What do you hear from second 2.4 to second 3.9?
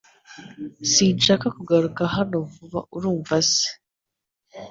vuba urumva se.